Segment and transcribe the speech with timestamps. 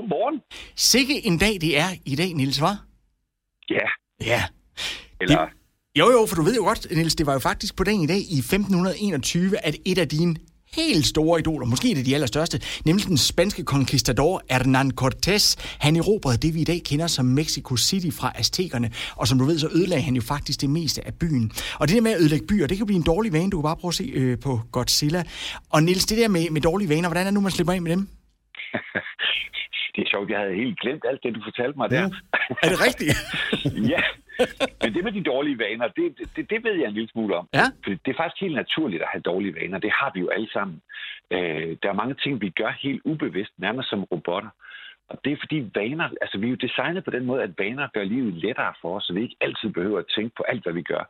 [0.00, 0.40] Godmorgen.
[0.76, 2.84] Sikke en dag det er i dag, Nils, var?
[3.70, 3.86] Ja,
[4.26, 4.42] Ja.
[5.20, 5.38] eller...
[5.40, 5.48] Det-
[5.98, 8.06] Jo, jo, for du ved jo godt, Niels, det var jo faktisk på dagen i
[8.06, 10.36] dag i 1521, at et af dine
[10.76, 15.96] helt store idoler, måske et af de allerstørste, nemlig den spanske conquistador Hernán Cortés, han
[15.96, 19.58] erobrede det, vi i dag kender som Mexico City fra aztekerne, og som du ved,
[19.58, 21.52] så ødelagde han jo faktisk det meste af byen.
[21.78, 23.62] Og det der med at ødelægge byer, det kan blive en dårlig vane, du kan
[23.62, 25.24] bare prøve at se øh, på Godzilla.
[25.70, 27.82] Og Niels, det der med, med dårlige vaner, hvordan er det nu, man slipper af
[27.82, 28.08] med dem?
[29.98, 32.04] Det er sjovt, jeg havde helt glemt alt det, du fortalte mig der.
[32.64, 33.18] Er det rigtigt?
[33.94, 34.02] ja,
[34.82, 37.48] men det med de dårlige vaner, det, det, det ved jeg en lille smule om.
[37.54, 37.66] Ja.
[37.82, 39.78] For det er faktisk helt naturligt at have dårlige vaner.
[39.78, 40.82] Det har vi jo alle sammen.
[41.30, 44.50] Øh, der er mange ting, vi gør helt ubevidst, nærmest som robotter.
[45.10, 47.88] Og det er fordi vaner, altså vi er jo designet på den måde, at vaner
[47.94, 50.72] gør livet lettere for os, så vi ikke altid behøver at tænke på alt, hvad
[50.72, 51.04] vi gør.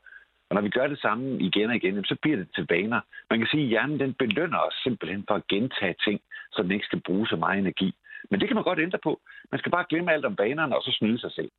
[0.48, 3.00] Og når vi gør det samme igen og igen, så bliver det til vaner.
[3.30, 6.20] Man kan sige, at hjernen den belønner os simpelthen for at gentage ting,
[6.52, 7.94] så den ikke skal bruge så meget energi.
[8.30, 9.20] Men det kan man godt ændre på.
[9.52, 11.50] Man skal bare glemme alt om vanerne, og så snyde sig selv.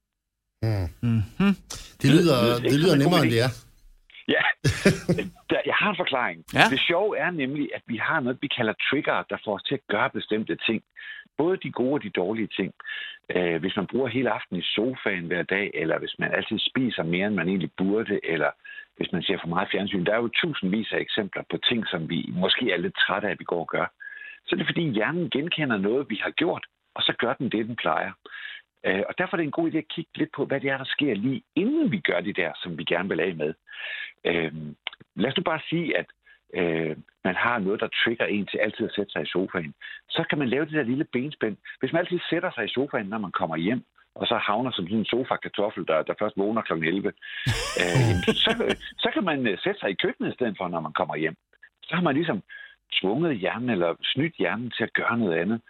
[1.02, 1.54] Mm-hmm.
[2.02, 3.52] Det lyder, Det er det lyder nemmere, end en det er.
[4.36, 4.44] Ja,
[5.50, 6.46] der, jeg har en forklaring.
[6.54, 6.66] Ja.
[6.72, 9.76] Det sjove er nemlig, at vi har noget, vi kalder trigger, der får os til
[9.76, 10.84] at gøre bestemte ting.
[11.38, 12.74] Både de gode og de dårlige ting.
[13.36, 17.04] Øh, hvis man bruger hele aftenen i sofaen hver dag, eller hvis man altid spiser
[17.04, 18.52] mere, end man egentlig burde, eller
[18.98, 20.06] hvis man ser for meget fjernsyn.
[20.06, 23.32] Der er jo tusindvis af eksempler på ting, som vi måske er lidt trætte af,
[23.32, 23.88] at vi går og gør.
[24.46, 27.68] Så er det fordi hjernen genkender noget, vi har gjort, og så gør den det,
[27.68, 28.12] den plejer.
[28.86, 30.78] Øh, Og derfor er det en god idé at kigge lidt på, hvad det er,
[30.78, 33.54] der sker lige inden vi gør det der, som vi gerne vil af med.
[34.26, 34.54] Øh,
[35.16, 36.06] lad os nu bare sige, at
[36.54, 39.74] øh, man har noget, der trigger en til altid at sætte sig i sofaen.
[40.10, 41.58] Så kan man lave det der lille benspænd.
[41.80, 43.84] Hvis man altid sætter sig i sofaen, når man kommer hjem,
[44.16, 46.74] og så havner som sådan en sofa-kartoffel, der, der først vågner kl.
[46.74, 47.08] 11,
[47.82, 48.52] øh, så,
[48.98, 51.36] så kan man øh, sætte sig i køkkenet i stedet for, når man kommer hjem.
[51.84, 52.42] Så har man ligesom
[53.02, 55.62] tvunget hjernen eller snydt hjernen til at gøre noget andet.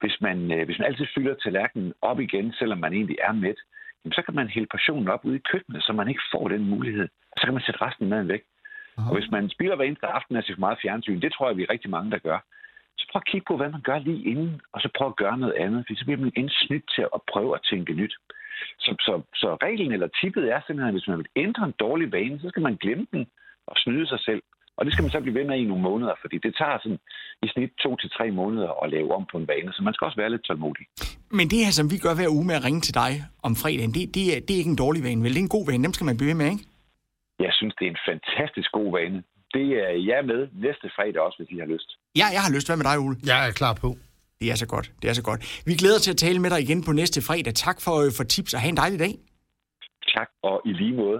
[0.00, 3.60] Hvis man, øh, hvis man altid fylder tallerkenen op igen, selvom man egentlig er mæt,
[4.04, 6.70] jamen, så kan man hælde portionen op ude i køkkenet, så man ikke får den
[6.70, 7.08] mulighed.
[7.36, 8.42] Så kan man sætte resten af maden væk.
[8.96, 11.56] Og hvis man spiller hver eneste aften af sig for meget fjernsyn, det tror jeg,
[11.56, 12.38] vi er rigtig mange, der gør,
[12.98, 15.38] så prøv at kigge på, hvad man gør lige inden, og så prøv at gøre
[15.38, 18.14] noget andet, for så bliver man igen snydt til at prøve at tænke nyt.
[18.78, 22.12] Så, så, så reglen eller tippet er simpelthen, at hvis man vil ændre en dårlig
[22.12, 23.26] vane, så skal man glemme den
[23.66, 24.42] og snyde sig selv.
[24.78, 27.00] Og det skal man så blive ved med i nogle måneder, fordi det tager sådan
[27.44, 30.04] i snit to til tre måneder at lave om på en vane, så man skal
[30.04, 30.86] også være lidt tålmodig.
[31.38, 33.12] Men det her, som vi gør hver uge med at ringe til dig
[33.48, 35.32] om fredagen, det, det, er, det er ikke en dårlig vane, vel?
[35.34, 36.64] Det er en god vane, dem skal man blive ved med, ikke?
[37.46, 39.18] Jeg synes, det er en fantastisk god vane.
[39.56, 41.88] Det er jeg med næste fredag også, hvis I har lyst.
[42.20, 42.66] Ja, jeg har lyst.
[42.68, 43.16] Hvad med dig, Ole?
[43.30, 43.88] Jeg er klar på.
[44.40, 44.86] Det er så godt.
[45.02, 45.40] Det er så godt.
[45.68, 47.54] Vi glæder os til at tale med dig igen på næste fredag.
[47.66, 49.14] Tak for, øh, for tips, og have en dejlig dag.
[50.14, 51.18] Tak, og i lige måde.